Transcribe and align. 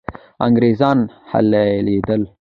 انګریزان 0.45 0.99
حلالېدل. 1.31 2.21